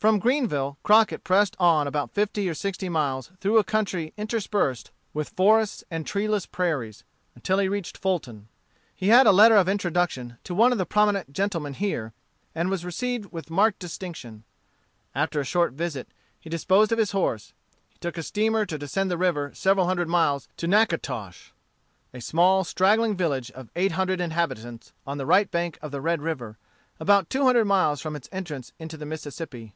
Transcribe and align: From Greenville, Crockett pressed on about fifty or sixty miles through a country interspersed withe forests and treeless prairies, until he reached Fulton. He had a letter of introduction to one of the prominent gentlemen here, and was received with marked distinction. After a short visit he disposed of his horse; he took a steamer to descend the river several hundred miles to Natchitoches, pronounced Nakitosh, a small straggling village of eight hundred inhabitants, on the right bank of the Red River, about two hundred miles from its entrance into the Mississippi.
From 0.00 0.18
Greenville, 0.18 0.78
Crockett 0.82 1.24
pressed 1.24 1.54
on 1.60 1.86
about 1.86 2.10
fifty 2.14 2.48
or 2.48 2.54
sixty 2.54 2.88
miles 2.88 3.32
through 3.38 3.58
a 3.58 3.64
country 3.64 4.14
interspersed 4.16 4.90
withe 5.12 5.28
forests 5.28 5.84
and 5.90 6.06
treeless 6.06 6.46
prairies, 6.46 7.04
until 7.34 7.58
he 7.58 7.68
reached 7.68 7.98
Fulton. 7.98 8.48
He 8.96 9.08
had 9.08 9.26
a 9.26 9.30
letter 9.30 9.56
of 9.56 9.68
introduction 9.68 10.38
to 10.44 10.54
one 10.54 10.72
of 10.72 10.78
the 10.78 10.86
prominent 10.86 11.34
gentlemen 11.34 11.74
here, 11.74 12.14
and 12.54 12.70
was 12.70 12.82
received 12.82 13.30
with 13.30 13.50
marked 13.50 13.78
distinction. 13.78 14.44
After 15.14 15.38
a 15.38 15.44
short 15.44 15.74
visit 15.74 16.08
he 16.40 16.48
disposed 16.48 16.92
of 16.92 16.98
his 16.98 17.10
horse; 17.10 17.52
he 17.90 17.98
took 17.98 18.16
a 18.16 18.22
steamer 18.22 18.64
to 18.64 18.78
descend 18.78 19.10
the 19.10 19.18
river 19.18 19.52
several 19.52 19.84
hundred 19.84 20.08
miles 20.08 20.48
to 20.56 20.66
Natchitoches, 20.66 21.08
pronounced 21.10 21.52
Nakitosh, 21.52 22.14
a 22.14 22.20
small 22.22 22.64
straggling 22.64 23.18
village 23.18 23.50
of 23.50 23.70
eight 23.76 23.92
hundred 23.92 24.22
inhabitants, 24.22 24.94
on 25.06 25.18
the 25.18 25.26
right 25.26 25.50
bank 25.50 25.78
of 25.82 25.90
the 25.90 26.00
Red 26.00 26.22
River, 26.22 26.56
about 26.98 27.28
two 27.28 27.44
hundred 27.44 27.66
miles 27.66 28.00
from 28.00 28.16
its 28.16 28.30
entrance 28.32 28.72
into 28.78 28.96
the 28.96 29.04
Mississippi. 29.04 29.74